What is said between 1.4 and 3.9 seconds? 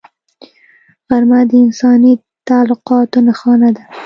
د انساني تعلقاتو نښانه ده